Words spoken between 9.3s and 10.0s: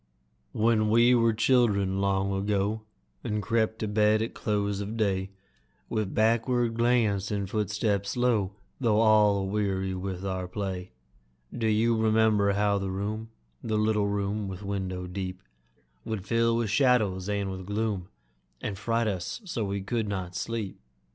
aweary